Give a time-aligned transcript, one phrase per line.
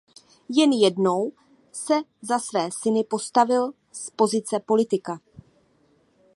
[0.49, 1.31] Jen jednou
[1.71, 5.19] se za své syny postavil z pozice politika.